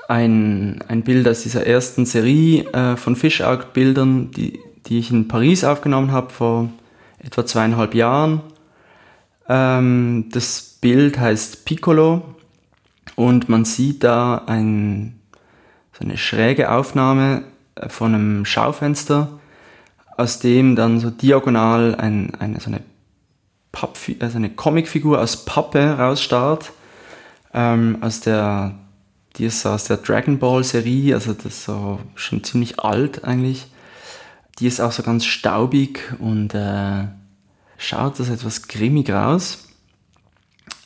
ein, 0.08 0.82
ein 0.86 1.02
Bild 1.02 1.26
aus 1.26 1.42
dieser 1.42 1.66
ersten 1.66 2.06
Serie 2.06 2.64
äh, 2.72 2.96
von 2.96 3.16
Fischout-Bildern, 3.16 4.30
die, 4.30 4.60
die 4.86 4.98
ich 4.98 5.10
in 5.10 5.28
Paris 5.28 5.64
aufgenommen 5.64 6.12
habe 6.12 6.30
vor 6.30 6.68
etwa 7.18 7.46
zweieinhalb 7.46 7.94
Jahren. 7.94 8.42
Ähm, 9.48 10.28
das 10.32 10.78
Bild 10.80 11.18
heißt 11.18 11.64
Piccolo 11.64 12.22
und 13.16 13.48
man 13.48 13.64
sieht 13.64 14.04
da 14.04 14.42
ein, 14.46 15.20
so 15.92 16.04
eine 16.04 16.16
schräge 16.16 16.70
Aufnahme 16.70 17.44
äh, 17.74 17.88
von 17.88 18.14
einem 18.14 18.44
Schaufenster, 18.44 19.40
aus 20.16 20.38
dem 20.38 20.76
dann 20.76 21.00
so 21.00 21.10
diagonal 21.10 21.94
ein, 21.96 22.34
eine, 22.36 22.60
so 22.60 22.66
eine 22.66 22.80
Papp, 23.72 23.98
also 24.20 24.36
eine 24.36 24.50
Comicfigur 24.50 25.20
aus 25.20 25.44
Pappe 25.44 25.98
rausstarrt, 25.98 26.72
ähm, 27.52 27.98
aus 28.00 28.20
der, 28.20 28.74
die 29.36 29.46
ist 29.46 29.66
aus 29.66 29.84
der 29.84 29.98
Dragon 29.98 30.38
Ball 30.38 30.64
Serie, 30.64 31.14
also 31.14 31.32
das 31.32 31.46
ist 31.46 31.64
so 31.64 32.00
schon 32.14 32.44
ziemlich 32.44 32.80
alt 32.80 33.24
eigentlich. 33.24 33.66
Die 34.60 34.68
ist 34.68 34.80
auch 34.80 34.92
so 34.92 35.02
ganz 35.02 35.24
staubig 35.24 36.14
und 36.20 36.54
äh, 36.54 37.06
schaut 37.84 38.18
das 38.18 38.28
etwas 38.28 38.66
grimmig 38.68 39.10
raus. 39.10 39.68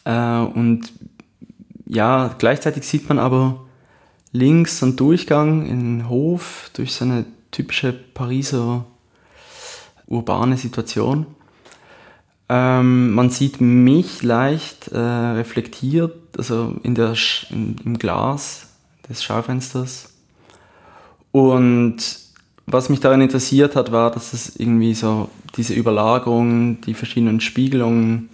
Äh, 0.04 0.40
und 0.40 0.92
ja, 1.86 2.34
gleichzeitig 2.38 2.86
sieht 2.86 3.08
man 3.08 3.18
aber 3.18 3.64
links 4.32 4.82
einen 4.82 4.96
Durchgang 4.96 5.66
in 5.66 5.98
den 5.98 6.08
Hof 6.08 6.70
durch 6.74 6.94
so 6.94 7.04
eine 7.04 7.24
typische 7.50 7.92
Pariser 7.92 8.84
urbane 10.06 10.56
Situation. 10.56 11.26
Ähm, 12.50 13.12
man 13.12 13.30
sieht 13.30 13.60
mich 13.60 14.22
leicht 14.22 14.88
äh, 14.88 14.98
reflektiert, 14.98 16.14
also 16.36 16.76
in 16.82 16.94
der 16.94 17.14
in, 17.50 17.76
im 17.84 17.98
Glas 17.98 18.68
des 19.08 19.22
Schaufensters. 19.22 20.14
Und 21.30 21.96
was 22.70 22.90
mich 22.90 23.00
daran 23.00 23.22
interessiert 23.22 23.76
hat, 23.76 23.92
war, 23.92 24.10
dass 24.10 24.32
es 24.34 24.56
irgendwie 24.56 24.94
so 24.94 25.30
diese 25.56 25.74
Überlagerung, 25.74 26.80
die 26.82 26.94
verschiedenen 26.94 27.40
Spiegelungen, 27.40 28.28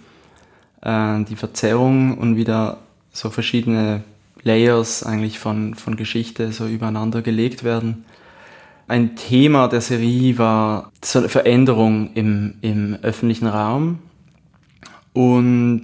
äh, 0.81 1.23
die 1.23 1.37
Verzerrung 1.37 2.17
und 2.17 2.35
wieder 2.35 2.77
so 3.13 3.29
verschiedene 3.29 4.03
Layers 4.43 5.03
eigentlich 5.03 5.39
von, 5.39 5.73
von 5.73 5.95
Geschichte 5.95 6.51
so 6.51 6.67
übereinander 6.67 7.21
gelegt 7.21 7.63
werden. 7.63 8.05
Ein 8.87 9.15
Thema 9.15 9.67
der 9.67 9.81
Serie 9.81 10.37
war 10.37 10.91
Veränderung 11.01 12.11
im, 12.13 12.55
im 12.61 12.97
öffentlichen 13.01 13.47
Raum. 13.47 13.99
Und 15.13 15.83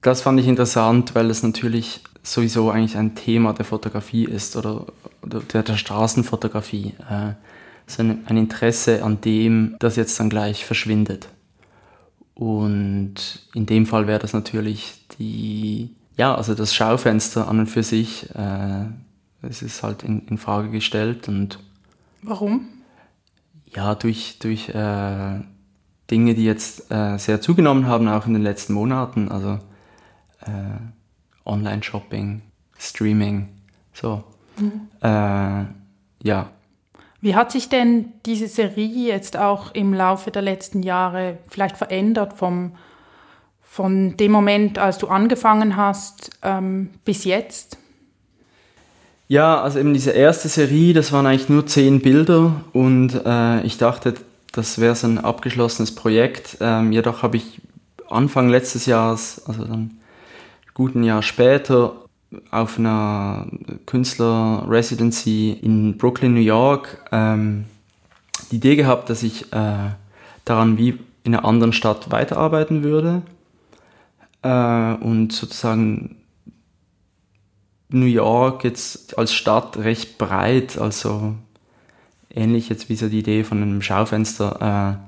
das 0.00 0.22
fand 0.22 0.38
ich 0.40 0.46
interessant, 0.46 1.14
weil 1.14 1.28
es 1.28 1.42
natürlich 1.42 2.02
sowieso 2.24 2.70
eigentlich 2.70 2.96
ein 2.96 3.14
Thema 3.14 3.52
der 3.52 3.64
Fotografie 3.64 4.24
ist 4.24 4.56
oder, 4.56 4.86
oder 5.22 5.40
der, 5.40 5.62
der 5.62 5.76
Straßenfotografie. 5.76 6.94
Äh, 7.08 7.34
so 7.86 8.02
ein, 8.02 8.24
ein 8.26 8.36
Interesse 8.36 9.04
an 9.04 9.20
dem, 9.20 9.76
das 9.78 9.96
jetzt 9.96 10.18
dann 10.18 10.30
gleich 10.30 10.64
verschwindet. 10.64 11.28
Und 12.34 13.46
in 13.54 13.66
dem 13.66 13.86
Fall 13.86 14.06
wäre 14.06 14.18
das 14.18 14.32
natürlich 14.32 15.06
die, 15.18 15.94
ja, 16.16 16.34
also 16.34 16.54
das 16.54 16.74
Schaufenster 16.74 17.46
an 17.46 17.60
und 17.60 17.66
für 17.66 17.82
sich 17.82 18.34
äh, 18.34 18.86
es 19.48 19.62
ist 19.62 19.82
halt 19.82 20.02
in, 20.02 20.26
in 20.26 20.38
Frage 20.38 20.70
gestellt 20.70 21.28
und 21.28 21.58
warum? 22.22 22.68
Ja, 23.74 23.94
durch, 23.94 24.38
durch 24.38 24.68
äh, 24.68 25.40
Dinge, 26.10 26.34
die 26.34 26.44
jetzt 26.44 26.90
äh, 26.90 27.18
sehr 27.18 27.40
zugenommen 27.40 27.86
haben, 27.86 28.08
auch 28.08 28.26
in 28.26 28.34
den 28.34 28.42
letzten 28.42 28.72
Monaten, 28.72 29.28
also 29.30 29.58
äh, 30.40 30.78
Online-Shopping, 31.46 32.42
Streaming, 32.78 33.48
so. 33.92 34.24
Mhm. 34.58 34.88
Äh, 35.00 35.64
ja. 36.22 36.50
Wie 37.20 37.34
hat 37.34 37.52
sich 37.52 37.68
denn 37.68 38.12
diese 38.26 38.48
Serie 38.48 39.08
jetzt 39.08 39.36
auch 39.36 39.72
im 39.74 39.94
Laufe 39.94 40.30
der 40.30 40.42
letzten 40.42 40.82
Jahre 40.82 41.38
vielleicht 41.48 41.76
verändert 41.76 42.34
vom, 42.34 42.72
von 43.62 44.16
dem 44.16 44.32
Moment, 44.32 44.78
als 44.78 44.98
du 44.98 45.08
angefangen 45.08 45.76
hast, 45.76 46.30
ähm, 46.42 46.90
bis 47.04 47.24
jetzt? 47.24 47.78
Ja, 49.26 49.62
also 49.62 49.78
eben 49.78 49.94
diese 49.94 50.10
erste 50.10 50.48
Serie, 50.48 50.92
das 50.92 51.12
waren 51.12 51.26
eigentlich 51.26 51.48
nur 51.48 51.66
zehn 51.66 52.00
Bilder 52.00 52.60
und 52.72 53.20
äh, 53.24 53.62
ich 53.62 53.78
dachte, 53.78 54.14
das 54.52 54.78
wäre 54.78 54.94
so 54.94 55.06
ein 55.06 55.18
abgeschlossenes 55.18 55.94
Projekt. 55.94 56.58
Ähm, 56.60 56.92
jedoch 56.92 57.22
habe 57.22 57.38
ich 57.38 57.60
Anfang 58.08 58.50
letztes 58.50 58.86
Jahres, 58.86 59.42
also 59.46 59.64
dann 59.64 59.98
guten 60.74 61.04
Jahr 61.04 61.22
später, 61.22 62.04
auf 62.50 62.78
einer 62.78 63.46
Künstler-Residency 63.86 65.52
in 65.52 65.96
Brooklyn, 65.96 66.34
New 66.34 66.40
York, 66.40 66.98
ähm, 67.12 67.66
die 68.50 68.56
Idee 68.56 68.76
gehabt, 68.76 69.08
dass 69.08 69.22
ich 69.22 69.52
äh, 69.52 69.90
daran 70.44 70.76
wie 70.76 70.98
in 71.22 71.34
einer 71.34 71.44
anderen 71.44 71.72
Stadt 71.72 72.10
weiterarbeiten 72.10 72.82
würde 72.82 73.22
äh, 74.42 74.94
und 74.94 75.32
sozusagen 75.32 76.16
New 77.88 78.06
York 78.06 78.64
jetzt 78.64 79.16
als 79.16 79.32
Stadt 79.32 79.76
recht 79.78 80.18
breit, 80.18 80.76
also 80.78 81.34
ähnlich 82.30 82.68
jetzt 82.68 82.88
wie 82.88 82.96
so 82.96 83.08
die 83.08 83.20
Idee 83.20 83.44
von 83.44 83.62
einem 83.62 83.80
Schaufenster 83.80 84.98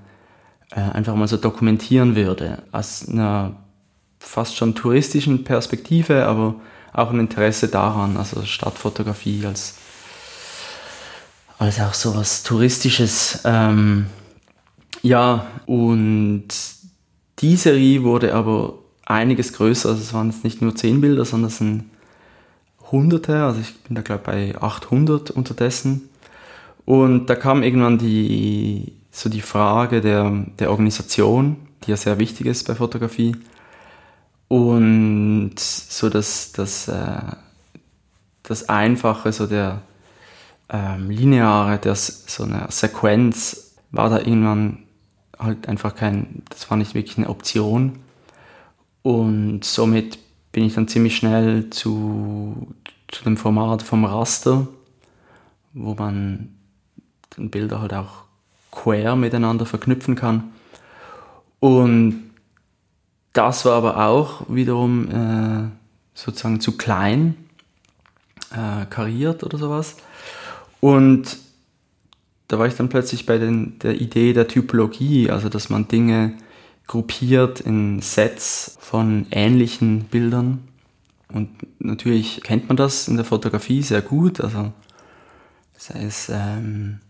äh, 0.73 0.81
äh, 0.81 0.91
einfach 0.93 1.17
mal 1.17 1.29
so 1.29 1.37
dokumentieren 1.37 2.15
würde. 2.15 2.63
Aus 2.73 3.09
einer 3.09 3.57
fast 4.19 4.57
schon 4.57 4.75
touristischen 4.75 5.45
Perspektive, 5.45 6.27
aber 6.27 6.57
auch 6.93 7.11
ein 7.11 7.21
Interesse 7.21 7.69
daran, 7.69 8.17
also 8.17 8.43
Stadtfotografie 8.43 9.45
als, 9.47 9.77
als 11.59 11.81
auch 11.81 11.95
so 11.95 12.17
was 12.17 12.43
Touristisches. 12.43 13.41
Ähm, 13.45 14.07
ja, 15.03 15.47
und 15.67 16.49
die 17.39 17.57
Serie 17.57 18.03
wurde 18.03 18.35
aber 18.35 18.75
einiges 19.05 19.53
größer, 19.53 19.91
also 19.91 20.01
es 20.01 20.13
waren 20.15 20.31
jetzt 20.31 20.45
nicht 20.45 20.63
nur 20.63 20.75
zehn 20.75 21.01
Bilder, 21.01 21.25
sondern 21.25 21.49
es 21.49 21.59
sind 21.59 21.85
Hunderte, 22.91 23.43
also 23.43 23.61
ich 23.61 23.75
bin 23.83 23.95
da 23.95 24.03
glaube 24.03 24.23
ich 24.23 24.55
bei 24.55 24.63
800 24.63 25.31
unterdessen. 25.31 26.09
Und 26.85 27.27
da 27.27 27.35
kam 27.35 27.63
irgendwann 27.63 27.99
die, 27.99 28.93
so 29.11 29.29
die 29.29 29.41
Frage 29.41 30.01
der, 30.01 30.47
der 30.59 30.71
Organisation, 30.71 31.57
die 31.85 31.91
ja 31.91 31.97
sehr 31.97 32.19
wichtig 32.19 32.47
ist 32.47 32.67
bei 32.67 32.75
Fotografie. 32.75 33.37
Und 34.49 35.59
so 35.59 36.09
das, 36.09 36.53
das, 36.53 36.89
äh, 36.89 37.21
das 38.43 38.69
Einfache, 38.69 39.33
so 39.33 39.47
der 39.47 39.83
ähm, 40.69 41.11
lineare, 41.11 41.79
der, 41.79 41.95
so 41.95 42.45
eine 42.45 42.67
Sequenz 42.71 43.75
war 43.91 44.11
da 44.11 44.19
irgendwann 44.19 44.85
halt 45.39 45.69
einfach 45.69 45.95
kein, 45.95 46.43
das 46.49 46.71
war 46.71 46.77
nicht 46.77 46.95
wirklich 46.95 47.19
eine 47.19 47.29
Option. 47.29 47.99
Und 49.03 49.65
somit 49.65 50.19
bin 50.53 50.65
ich 50.65 50.75
dann 50.75 50.89
ziemlich 50.89 51.17
schnell 51.17 51.71
zu, 51.71 52.75
zu 53.09 53.25
dem 53.25 53.37
Format 53.37 53.83
vom 53.83 54.05
Raster, 54.05 54.67
wo 55.75 55.95
man 55.95 56.55
den 57.37 57.51
Bilder 57.51 57.81
halt 57.81 57.95
auch 57.95 58.25
quer 58.71 59.17
miteinander 59.17 59.67
verknüpfen 59.67 60.15
kann. 60.15 60.53
Und 61.61 62.26
das 63.37 63.65
war 63.65 63.75
aber 63.75 64.07
auch 64.07 64.43
wiederum 64.49 65.09
äh, 65.11 65.69
sozusagen 66.15 66.61
zu 66.61 66.77
klein, 66.77 67.37
äh, 68.51 68.87
kariert 68.87 69.45
oder 69.45 69.59
sowas. 69.59 69.97
Und 70.81 71.37
da 72.49 72.59
war 72.59 72.67
ich 72.67 72.75
dann 72.75 72.89
plötzlich 72.89 73.27
bei 73.27 73.39
den, 73.39 73.79
der 73.81 74.01
Idee 74.01 74.33
der 74.33 74.49
Typologie, 74.49 75.31
also 75.31 75.49
dass 75.49 75.69
man 75.69 75.89
Dinge 75.89 76.35
gruppiert 76.87 77.61
in 77.61 78.01
Sets 78.01 78.77
von 78.81 79.27
ähnlichen 79.31 80.05
Bildern. 80.05 80.69
Und 81.33 81.51
natürlich 81.81 82.43
kennt 82.43 82.69
man 82.69 82.77
das 82.77 83.09
in 83.09 83.17
der 83.17 83.25
Fotografie 83.25 83.83
sehr 83.83 84.01
gut, 84.01 84.41
also 84.41 84.73
sei 85.77 86.05
es 86.05 86.31
ähm, 86.33 87.01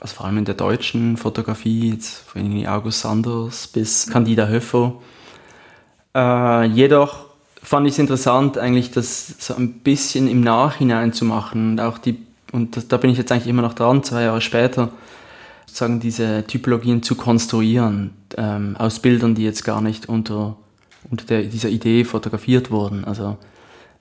also 0.00 0.14
vor 0.14 0.26
allem 0.26 0.38
in 0.38 0.44
der 0.44 0.54
deutschen 0.54 1.16
Fotografie, 1.16 1.90
jetzt 1.90 2.18
von 2.28 2.66
August 2.66 3.00
Sanders 3.00 3.66
bis 3.68 4.06
Candida 4.06 4.46
Höffer. 4.46 4.94
Äh, 6.14 6.66
jedoch 6.66 7.26
fand 7.62 7.86
ich 7.86 7.94
es 7.94 7.98
interessant, 7.98 8.58
eigentlich 8.58 8.90
das 8.90 9.34
so 9.38 9.54
ein 9.54 9.80
bisschen 9.80 10.28
im 10.28 10.40
Nachhinein 10.40 11.12
zu 11.12 11.24
machen 11.24 11.72
und 11.72 11.80
auch 11.80 11.98
die, 11.98 12.18
und 12.52 12.92
da 12.92 12.96
bin 12.96 13.10
ich 13.10 13.18
jetzt 13.18 13.32
eigentlich 13.32 13.48
immer 13.48 13.62
noch 13.62 13.74
dran, 13.74 14.02
zwei 14.02 14.22
Jahre 14.22 14.40
später, 14.40 14.90
sozusagen 15.66 16.00
diese 16.00 16.44
Typologien 16.46 17.02
zu 17.02 17.14
konstruieren 17.14 18.12
ähm, 18.36 18.76
aus 18.78 19.00
Bildern, 19.00 19.34
die 19.34 19.44
jetzt 19.44 19.64
gar 19.64 19.80
nicht 19.80 20.08
unter, 20.08 20.56
unter 21.10 21.24
der, 21.26 21.42
dieser 21.42 21.68
Idee 21.68 22.04
fotografiert 22.04 22.70
wurden. 22.70 23.04
Also 23.04 23.36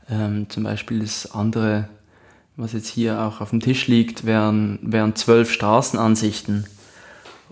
ähm, 0.09 0.49
zum 0.49 0.63
Beispiel 0.63 0.99
das 0.99 1.31
andere 1.31 1.89
was 2.57 2.73
jetzt 2.73 2.87
hier 2.87 3.21
auch 3.21 3.39
auf 3.39 3.51
dem 3.51 3.59
Tisch 3.59 3.87
liegt, 3.87 4.25
wären, 4.25 4.79
wären 4.81 5.15
zwölf 5.15 5.51
Straßenansichten. 5.51 6.65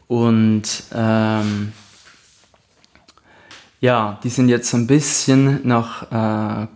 Und 0.07 0.83
ähm, 0.93 1.71
ja, 3.79 4.19
die 4.23 4.29
sind 4.29 4.49
jetzt 4.49 4.73
ein 4.73 4.87
bisschen 4.87 5.65
nach, 5.67 6.11
äh, 6.11 6.67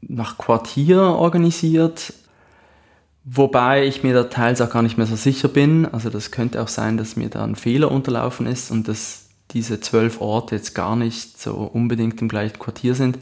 nach 0.00 0.38
Quartier 0.38 1.02
organisiert, 1.02 2.14
wobei 3.24 3.86
ich 3.86 4.02
mir 4.02 4.14
da 4.14 4.24
teils 4.24 4.62
auch 4.62 4.70
gar 4.70 4.82
nicht 4.82 4.96
mehr 4.96 5.06
so 5.06 5.16
sicher 5.16 5.48
bin. 5.48 5.86
Also 5.86 6.08
das 6.08 6.30
könnte 6.30 6.62
auch 6.62 6.68
sein, 6.68 6.96
dass 6.96 7.16
mir 7.16 7.28
da 7.28 7.44
ein 7.44 7.56
Fehler 7.56 7.90
unterlaufen 7.90 8.46
ist 8.46 8.70
und 8.70 8.88
dass 8.88 9.26
diese 9.50 9.80
zwölf 9.80 10.20
Orte 10.22 10.56
jetzt 10.56 10.74
gar 10.74 10.96
nicht 10.96 11.38
so 11.40 11.54
unbedingt 11.54 12.22
im 12.22 12.28
gleichen 12.28 12.58
Quartier 12.58 12.94
sind. 12.94 13.18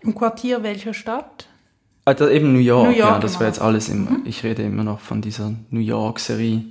Im 0.00 0.14
Quartier 0.14 0.62
welcher 0.62 0.92
Stadt? 0.92 1.48
Also 2.06 2.28
eben 2.28 2.52
New 2.52 2.60
York, 2.60 2.88
New 2.88 2.96
York 2.96 3.14
ja, 3.14 3.18
das 3.18 3.32
genau. 3.32 3.40
wäre 3.40 3.50
jetzt 3.50 3.60
alles 3.60 3.88
im, 3.88 4.04
mhm. 4.04 4.22
ich 4.26 4.44
rede 4.44 4.62
immer 4.62 4.84
noch 4.84 5.00
von 5.00 5.20
dieser 5.20 5.52
New 5.70 5.80
York-Serie. 5.80 6.62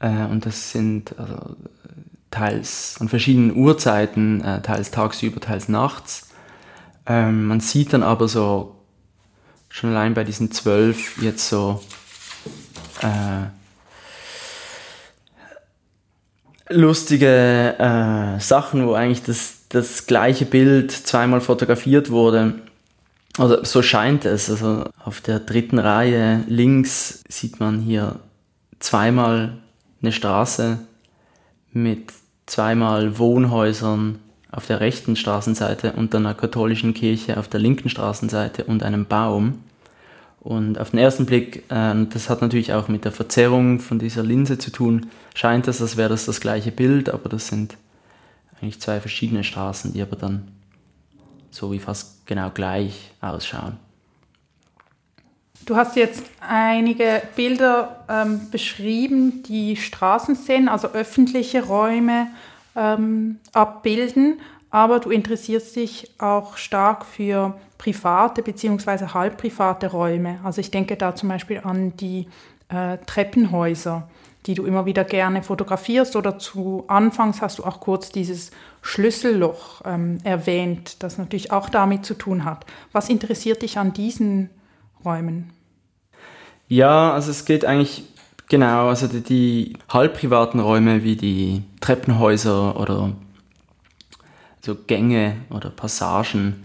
Äh, 0.00 0.24
und 0.26 0.44
das 0.44 0.72
sind 0.72 1.14
also, 1.16 1.54
teils 2.32 2.96
an 2.98 3.08
verschiedenen 3.08 3.54
Uhrzeiten, 3.54 4.40
äh, 4.40 4.62
teils 4.62 4.90
tagsüber, 4.90 5.40
teils 5.40 5.68
nachts. 5.68 6.30
Ähm, 7.06 7.46
man 7.46 7.60
sieht 7.60 7.92
dann 7.92 8.02
aber 8.02 8.26
so, 8.26 8.74
schon 9.68 9.90
allein 9.90 10.14
bei 10.14 10.24
diesen 10.24 10.50
zwölf 10.50 11.22
jetzt 11.22 11.48
so 11.48 11.80
äh, 13.00 13.46
lustige 16.74 17.76
äh, 17.78 18.40
Sachen, 18.40 18.88
wo 18.88 18.94
eigentlich 18.94 19.22
das, 19.22 19.68
das 19.68 20.06
gleiche 20.06 20.46
Bild 20.46 20.90
zweimal 20.90 21.40
fotografiert 21.40 22.10
wurde 22.10 22.54
oder 23.38 23.64
so 23.64 23.82
scheint 23.82 24.24
es. 24.24 24.50
Also 24.50 24.84
auf 25.04 25.20
der 25.20 25.40
dritten 25.40 25.78
Reihe 25.78 26.44
links 26.48 27.22
sieht 27.28 27.60
man 27.60 27.80
hier 27.80 28.16
zweimal 28.78 29.58
eine 30.02 30.12
Straße 30.12 30.78
mit 31.72 32.12
zweimal 32.46 33.18
Wohnhäusern 33.18 34.18
auf 34.50 34.66
der 34.66 34.80
rechten 34.80 35.16
Straßenseite 35.16 35.94
und 35.94 36.14
einer 36.14 36.34
katholischen 36.34 36.94
Kirche 36.94 37.38
auf 37.38 37.48
der 37.48 37.60
linken 37.60 37.88
Straßenseite 37.88 38.64
und 38.64 38.82
einem 38.82 39.06
Baum. 39.06 39.58
Und 40.40 40.78
auf 40.78 40.90
den 40.90 41.00
ersten 41.00 41.24
Blick, 41.26 41.64
äh, 41.70 41.94
das 42.10 42.28
hat 42.28 42.42
natürlich 42.42 42.72
auch 42.74 42.88
mit 42.88 43.04
der 43.04 43.12
Verzerrung 43.12 43.80
von 43.80 43.98
dieser 43.98 44.22
Linse 44.22 44.58
zu 44.58 44.70
tun, 44.70 45.06
scheint 45.34 45.66
es, 45.66 45.80
als 45.80 45.96
wäre 45.96 46.10
das 46.10 46.26
das 46.26 46.40
gleiche 46.40 46.70
Bild, 46.70 47.08
aber 47.08 47.30
das 47.30 47.48
sind 47.48 47.76
eigentlich 48.60 48.78
zwei 48.78 49.00
verschiedene 49.00 49.42
Straßen, 49.42 49.94
die 49.94 50.02
aber 50.02 50.16
dann 50.16 50.48
so 51.54 51.70
wie 51.72 51.78
fast 51.78 52.26
genau 52.26 52.50
gleich 52.50 53.12
ausschauen. 53.20 53.78
Du 55.64 55.76
hast 55.76 55.96
jetzt 55.96 56.24
einige 56.40 57.22
Bilder 57.36 58.04
ähm, 58.08 58.50
beschrieben, 58.50 59.42
die 59.44 59.76
Straßenszenen, 59.76 60.68
also 60.68 60.88
öffentliche 60.88 61.64
Räume 61.64 62.26
ähm, 62.76 63.38
abbilden, 63.52 64.40
aber 64.70 64.98
du 64.98 65.10
interessierst 65.10 65.76
dich 65.76 66.10
auch 66.18 66.58
stark 66.58 67.06
für 67.06 67.58
private 67.78 68.42
bzw. 68.42 69.06
halbprivate 69.14 69.90
Räume. 69.90 70.40
Also 70.42 70.60
ich 70.60 70.70
denke 70.70 70.96
da 70.96 71.14
zum 71.14 71.28
Beispiel 71.28 71.60
an 71.62 71.96
die 71.96 72.26
äh, 72.68 72.98
Treppenhäuser 73.06 74.08
die 74.46 74.54
du 74.54 74.64
immer 74.64 74.84
wieder 74.84 75.04
gerne 75.04 75.42
fotografierst 75.42 76.16
oder 76.16 76.38
zu 76.38 76.84
Anfangs 76.86 77.40
hast 77.40 77.58
du 77.58 77.64
auch 77.64 77.80
kurz 77.80 78.10
dieses 78.10 78.50
Schlüsselloch 78.82 79.82
ähm, 79.84 80.18
erwähnt, 80.24 81.02
das 81.02 81.16
natürlich 81.16 81.50
auch 81.50 81.68
damit 81.68 82.04
zu 82.04 82.14
tun 82.14 82.44
hat. 82.44 82.66
Was 82.92 83.08
interessiert 83.08 83.62
dich 83.62 83.78
an 83.78 83.92
diesen 83.92 84.50
Räumen? 85.04 85.50
Ja, 86.68 87.12
also 87.12 87.30
es 87.30 87.44
geht 87.44 87.64
eigentlich 87.64 88.04
genau, 88.48 88.88
also 88.88 89.06
die, 89.06 89.22
die 89.22 89.72
halbprivaten 89.88 90.60
Räume 90.60 91.02
wie 91.04 91.16
die 91.16 91.62
Treppenhäuser 91.80 92.78
oder 92.78 93.12
so 94.60 94.74
Gänge 94.86 95.36
oder 95.50 95.70
Passagen 95.70 96.64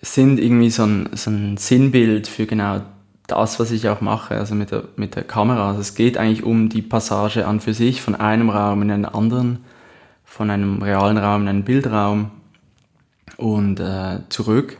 sind 0.00 0.38
irgendwie 0.38 0.70
so 0.70 0.84
ein, 0.84 1.10
so 1.14 1.30
ein 1.30 1.56
Sinnbild 1.56 2.26
für 2.26 2.46
genau 2.46 2.80
das, 3.26 3.60
was 3.60 3.70
ich 3.70 3.88
auch 3.88 4.00
mache, 4.00 4.34
also 4.34 4.54
mit 4.54 4.70
der, 4.70 4.84
mit 4.96 5.14
der 5.14 5.24
Kamera. 5.24 5.68
Also 5.68 5.80
es 5.80 5.94
geht 5.94 6.18
eigentlich 6.18 6.42
um 6.42 6.68
die 6.68 6.82
Passage 6.82 7.46
an 7.46 7.60
für 7.60 7.74
sich 7.74 8.02
von 8.02 8.14
einem 8.14 8.50
Raum 8.50 8.82
in 8.82 8.90
einen 8.90 9.04
anderen, 9.04 9.64
von 10.24 10.50
einem 10.50 10.82
realen 10.82 11.18
Raum 11.18 11.42
in 11.42 11.48
einen 11.48 11.64
Bildraum 11.64 12.30
und 13.36 13.80
äh, 13.80 14.20
zurück. 14.28 14.78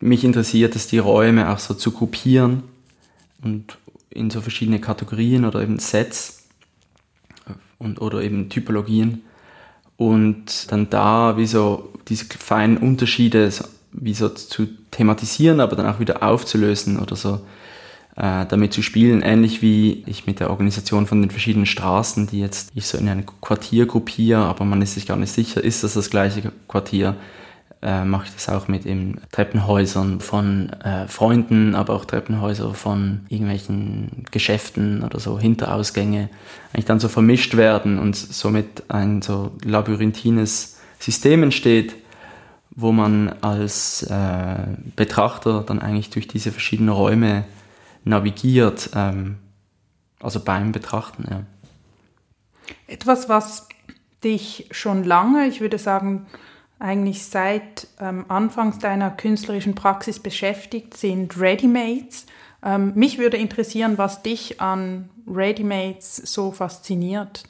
Mich 0.00 0.24
interessiert 0.24 0.74
es, 0.76 0.88
die 0.88 0.98
Räume 0.98 1.50
auch 1.50 1.58
so 1.58 1.74
zu 1.74 1.92
gruppieren 1.92 2.62
und 3.42 3.78
in 4.10 4.30
so 4.30 4.40
verschiedene 4.40 4.80
Kategorien 4.80 5.44
oder 5.44 5.62
eben 5.62 5.78
Sets 5.78 6.48
und, 7.78 8.00
oder 8.00 8.22
eben 8.22 8.48
Typologien 8.48 9.22
und 9.96 10.72
dann 10.72 10.90
da 10.90 11.36
wie 11.36 11.46
so 11.46 11.92
diese 12.08 12.24
feinen 12.24 12.78
Unterschiede 12.78 13.50
wie 13.92 14.14
so 14.14 14.28
zu 14.28 14.66
thematisieren, 14.90 15.60
aber 15.60 15.76
dann 15.76 15.86
auch 15.86 16.00
wieder 16.00 16.22
aufzulösen 16.22 16.98
oder 16.98 17.16
so 17.16 17.40
äh, 18.16 18.46
damit 18.46 18.72
zu 18.72 18.82
spielen, 18.82 19.22
ähnlich 19.22 19.62
wie 19.62 20.02
ich 20.06 20.26
mit 20.26 20.40
der 20.40 20.50
Organisation 20.50 21.06
von 21.06 21.22
den 21.22 21.30
verschiedenen 21.30 21.66
Straßen, 21.66 22.26
die 22.26 22.40
jetzt 22.40 22.70
ich 22.74 22.86
so 22.86 22.98
in 22.98 23.08
ein 23.08 23.24
Quartier 23.40 23.86
gruppiere, 23.86 24.40
aber 24.40 24.64
man 24.64 24.82
ist 24.82 24.94
sich 24.94 25.06
gar 25.06 25.16
nicht 25.16 25.32
sicher, 25.32 25.62
ist 25.62 25.84
das 25.84 25.94
das 25.94 26.10
gleiche 26.10 26.52
Quartier, 26.68 27.16
äh, 27.82 28.04
mache 28.04 28.26
ich 28.26 28.34
das 28.34 28.48
auch 28.48 28.68
mit 28.68 28.84
eben 28.84 29.20
Treppenhäusern 29.32 30.20
von 30.20 30.70
äh, 30.70 31.08
Freunden, 31.08 31.74
aber 31.74 31.94
auch 31.94 32.04
Treppenhäuser 32.04 32.74
von 32.74 33.22
irgendwelchen 33.28 34.26
Geschäften 34.30 35.02
oder 35.02 35.18
so, 35.18 35.38
Hinterausgänge, 35.38 36.28
eigentlich 36.72 36.84
dann 36.84 37.00
so 37.00 37.08
vermischt 37.08 37.56
werden 37.56 37.98
und 37.98 38.16
somit 38.16 38.84
ein 38.88 39.22
so 39.22 39.52
labyrinthines 39.64 40.78
System 40.98 41.42
entsteht, 41.42 41.94
wo 42.80 42.92
man 42.92 43.28
als 43.40 44.02
äh, 44.04 44.66
Betrachter 44.96 45.62
dann 45.62 45.80
eigentlich 45.80 46.10
durch 46.10 46.28
diese 46.28 46.52
verschiedenen 46.52 46.90
Räume 46.90 47.44
navigiert, 48.04 48.90
ähm, 48.94 49.36
also 50.20 50.40
beim 50.40 50.72
Betrachten. 50.72 51.24
Ja. 51.30 51.42
Etwas, 52.86 53.28
was 53.28 53.68
dich 54.24 54.68
schon 54.70 55.04
lange, 55.04 55.46
ich 55.46 55.60
würde 55.60 55.78
sagen, 55.78 56.26
eigentlich 56.78 57.24
seit 57.26 57.88
ähm, 58.00 58.24
Anfangs 58.28 58.78
deiner 58.78 59.10
künstlerischen 59.10 59.74
Praxis 59.74 60.18
beschäftigt, 60.18 60.96
sind 60.96 61.38
Readymates. 61.38 62.26
Ähm, 62.62 62.92
mich 62.94 63.18
würde 63.18 63.36
interessieren, 63.36 63.98
was 63.98 64.22
dich 64.22 64.60
an 64.60 65.10
Readymates 65.26 66.16
so 66.16 66.52
fasziniert. 66.52 67.44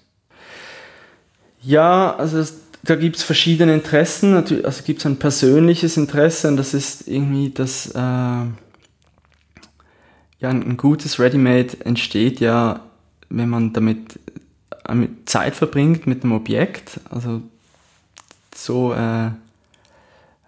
Ja, 1.63 2.15
also 2.17 2.39
es, 2.39 2.61
da 2.83 2.97
gibt 2.97 3.17
es 3.17 3.23
verschiedene 3.23 3.75
Interessen. 3.75 4.35
Also 4.35 4.83
gibt 4.85 5.01
es 5.01 5.07
ein 5.07 5.19
persönliches 5.19 5.97
Interesse 5.97 6.49
und 6.49 6.57
das 6.57 6.75
ist 6.75 7.09
irgendwie 7.09 7.51
das... 7.51 7.91
Äh 7.95 8.47
ja, 10.41 10.49
ein 10.49 10.77
gutes 10.77 11.19
Ready-Made 11.19 11.85
entsteht 11.85 12.41
ja, 12.41 12.81
wenn 13.29 13.49
man 13.49 13.73
damit 13.73 14.19
Zeit 15.27 15.55
verbringt 15.55 16.07
mit 16.07 16.25
einem 16.25 16.33
Objekt. 16.33 16.99
Also 17.11 17.43
so 18.55 18.95
äh, 18.95 19.27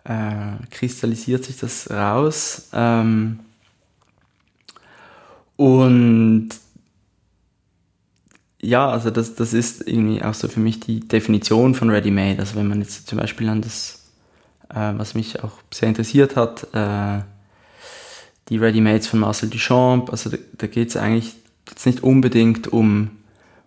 äh, 0.05 0.57
kristallisiert 0.71 1.45
sich 1.45 1.59
das 1.59 1.91
raus. 1.91 2.69
Ähm, 2.73 3.41
und 5.57 6.49
ja, 8.63 8.89
also 8.89 9.11
das, 9.11 9.35
das 9.35 9.53
ist 9.53 9.87
irgendwie 9.87 10.23
auch 10.23 10.35
so 10.35 10.49
für 10.49 10.61
mich 10.61 10.81
die 10.81 11.01
Definition 11.01 11.75
von 11.75 11.91
Ready-Made. 11.91 12.39
Also 12.39 12.55
wenn 12.57 12.69
man 12.69 12.81
jetzt 12.81 13.09
zum 13.09 13.19
Beispiel 13.19 13.49
an 13.49 13.61
das, 13.61 14.05
äh, 14.71 14.93
was 14.97 15.15
mich 15.15 15.43
auch 15.43 15.59
sehr 15.73 15.89
interessiert 15.89 16.37
hat, 16.37 16.69
äh, 16.73 17.23
die 18.49 18.59
Ready-Mades 18.59 19.09
von 19.09 19.21
Marcel 19.21 19.51
Duchamp, 19.51 20.11
also 20.11 20.31
da, 20.31 20.37
da 20.59 20.67
geht 20.69 20.91
es 20.91 20.97
eigentlich 20.97 21.35
jetzt 21.69 21.87
nicht 21.87 22.03
unbedingt 22.03 22.73
um, 22.73 23.11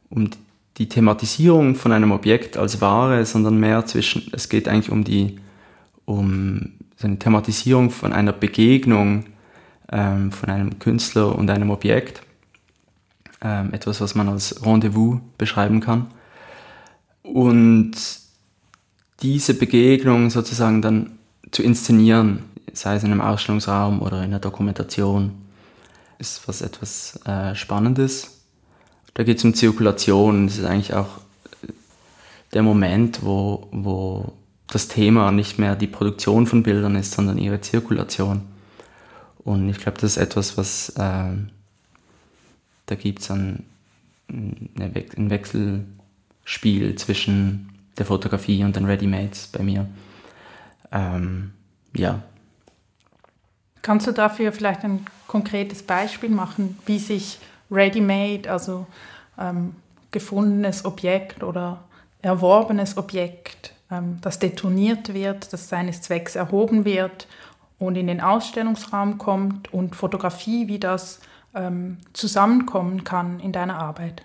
um 0.10 0.30
die 0.78 0.90
Thematisierung 0.90 1.76
von 1.76 1.92
einem 1.92 2.12
Objekt 2.12 2.58
als 2.58 2.82
Ware, 2.82 3.26
sondern 3.26 3.60
mehr 3.60 3.86
zwischen, 3.86 4.30
es 4.32 4.50
geht 4.50 4.68
eigentlich 4.68 4.92
um 4.92 5.04
die, 5.04 5.40
um 6.06 6.74
so 6.98 7.08
eine 7.08 7.20
Thematisierung 7.20 7.90
von 7.92 8.14
einer 8.14 8.34
Begegnung 8.34 9.26
ähm, 9.92 10.32
von 10.32 10.50
einem 10.50 10.80
Künstler 10.80 11.38
und 11.38 11.50
einem 11.50 11.70
Objekt. 11.70 12.22
Ähm, 13.46 13.74
etwas, 13.74 14.02
was 14.02 14.16
man 14.16 14.28
als 14.28 14.66
Rendezvous 14.66 15.20
beschreiben 15.38 15.80
kann. 15.80 16.08
Und 17.22 17.94
diese 19.22 19.54
Begegnung 19.54 20.32
sozusagen 20.32 20.82
dann 20.82 21.20
zu 21.52 21.62
inszenieren, 21.62 22.40
sei 22.74 22.96
es 22.96 23.04
in 23.04 23.12
einem 23.12 23.22
Ausstellungsraum 23.22 24.02
oder 24.02 24.18
in 24.18 24.32
einer 24.32 24.40
Dokumentation, 24.40 25.34
ist 26.18 26.48
was 26.48 26.62
etwas 26.64 27.20
äh, 27.28 27.54
Spannendes. 27.54 28.42
Da 29.14 29.24
geht 29.24 29.38
es 29.38 29.44
um 29.44 29.54
Zirkulation. 29.54 30.48
Das 30.48 30.58
ist 30.58 30.66
eigentlich 30.66 30.96
auch 30.96 31.20
der 32.52 32.64
Moment, 32.64 33.20
wo, 33.22 33.68
wo 33.72 34.34
das 34.66 34.88
Thema 34.88 35.32
nicht 35.32 35.60
mehr 35.60 35.76
die 35.76 35.86
Produktion 35.86 36.48
von 36.48 36.64
Bildern 36.64 36.96
ist, 36.96 37.12
sondern 37.12 37.38
ihre 37.38 37.62
Zirkulation. 37.62 38.42
Und 39.44 39.70
ich 39.70 39.78
glaube, 39.78 40.02
das 40.02 40.14
ist 40.14 40.18
etwas, 40.18 40.58
was 40.58 40.90
äh, 40.98 41.36
da 42.86 42.96
gibt 42.96 43.20
es 43.20 43.32
ein, 43.32 43.66
ein 44.28 45.30
Wechselspiel 45.30 46.96
zwischen 46.96 47.70
der 47.98 48.06
Fotografie 48.06 48.64
und 48.64 48.76
den 48.76 48.86
Readymates 48.86 49.48
bei 49.48 49.64
mir. 49.64 49.88
Ähm, 50.92 51.52
ja. 51.96 52.22
Kannst 53.82 54.08
du 54.08 54.12
dafür 54.12 54.52
vielleicht 54.52 54.84
ein 54.84 55.06
konkretes 55.28 55.84
Beispiel 55.84 56.30
machen, 56.30 56.78
wie 56.86 57.00
sich 57.00 57.40
Readymade, 57.72 58.50
also 58.50 58.88
ähm, 59.40 59.76
gefundenes 60.12 60.86
Objekt 60.86 61.44
oder 61.44 61.84
erworbenes 62.22 62.98
Objekt, 62.98 63.74
ähm, 63.92 64.20
das 64.22 64.40
detoniert 64.40 65.14
wird, 65.14 65.52
das 65.54 65.70
seines 65.70 66.02
Zwecks 66.02 66.36
erhoben 66.36 66.86
wird 66.86 67.28
und 67.78 67.96
in 67.96 68.08
den 68.08 68.22
Ausstellungsraum 68.22 69.18
kommt 69.18 69.74
und 69.74 69.96
Fotografie, 69.96 70.68
wie 70.68 70.80
das 70.80 71.20
ähm, 71.56 71.98
zusammenkommen 72.14 73.04
kann 73.04 73.40
in 73.40 73.52
deiner 73.52 73.78
Arbeit? 73.80 74.24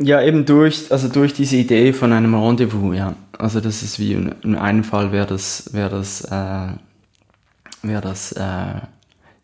Ja, 0.00 0.22
eben 0.22 0.44
durch, 0.44 0.90
also 0.90 1.08
durch 1.08 1.32
diese 1.34 1.56
Idee 1.56 1.92
von 1.92 2.12
einem 2.12 2.34
Rendezvous, 2.34 2.96
ja. 2.96 3.14
Also 3.38 3.60
das 3.60 3.82
ist 3.82 3.98
wie 3.98 4.14
in 4.14 4.56
einem 4.56 4.84
Fall 4.84 5.12
wäre 5.12 5.26
das, 5.26 5.72
wäre 5.72 5.90
das, 5.90 6.22
äh, 6.22 6.72
wäre 7.82 8.00
das 8.00 8.32
äh, 8.32 8.80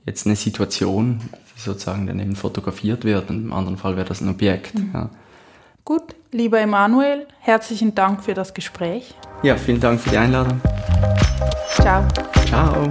jetzt 0.06 0.26
eine 0.26 0.36
Situation, 0.36 1.20
die 1.56 1.60
sozusagen 1.60 2.06
dann 2.06 2.18
eben 2.18 2.34
fotografiert 2.34 3.04
wird, 3.04 3.30
und 3.30 3.44
im 3.44 3.52
anderen 3.52 3.76
Fall 3.76 3.96
wäre 3.96 4.06
das 4.06 4.20
ein 4.20 4.28
Objekt. 4.28 4.78
Mhm. 4.78 4.90
Ja. 4.94 5.10
Gut, 5.84 6.14
lieber 6.32 6.60
Emanuel, 6.60 7.26
herzlichen 7.40 7.94
Dank 7.94 8.22
für 8.22 8.34
das 8.34 8.52
Gespräch. 8.52 9.14
Ja, 9.42 9.56
vielen 9.56 9.80
Dank 9.80 10.00
für 10.00 10.10
die 10.10 10.18
Einladung. 10.18 10.60
Ciao. 11.80 12.06
Ciao. 12.46 12.88